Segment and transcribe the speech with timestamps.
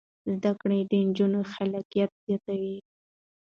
[0.33, 2.77] زده کړه د نجونو خلاقیت زیاتوي.